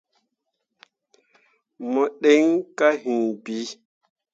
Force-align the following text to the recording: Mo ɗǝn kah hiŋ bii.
Mo 1.91 2.03
ɗǝn 2.21 2.45
kah 2.77 2.95
hiŋ 3.01 3.21
bii. 3.43 3.67